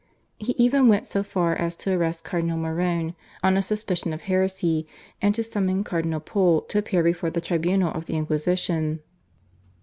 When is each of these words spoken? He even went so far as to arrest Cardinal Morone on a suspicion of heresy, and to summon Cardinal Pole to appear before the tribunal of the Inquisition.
He 0.39 0.53
even 0.53 0.87
went 0.87 1.05
so 1.05 1.21
far 1.21 1.55
as 1.55 1.75
to 1.75 1.91
arrest 1.91 2.23
Cardinal 2.23 2.57
Morone 2.57 3.13
on 3.43 3.55
a 3.55 3.61
suspicion 3.61 4.13
of 4.13 4.21
heresy, 4.21 4.87
and 5.21 5.35
to 5.35 5.43
summon 5.43 5.83
Cardinal 5.83 6.19
Pole 6.19 6.61
to 6.69 6.79
appear 6.79 7.03
before 7.03 7.29
the 7.29 7.39
tribunal 7.39 7.91
of 7.93 8.07
the 8.07 8.15
Inquisition. 8.17 9.01